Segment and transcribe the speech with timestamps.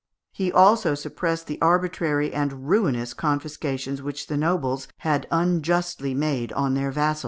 [0.31, 6.73] He also suppressed the arbitrary and ruinous confiscations which the nobles had unjustly made on
[6.73, 7.19] their vassals.